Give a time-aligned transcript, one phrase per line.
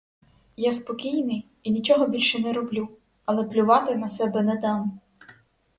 [0.57, 2.89] Я спокійний і нічого більше не роблю,
[3.25, 4.99] але плювати на себе не дам!